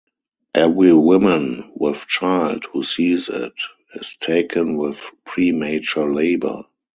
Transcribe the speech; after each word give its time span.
Every 0.55 0.93
woman 0.93 1.73
with 1.75 2.07
child 2.07 2.65
who 2.71 2.81
sees 2.81 3.29
it 3.29 3.53
is 3.93 4.17
taken 4.19 4.77
with 4.77 4.97
premature 5.25 6.11
labor. 6.11 6.63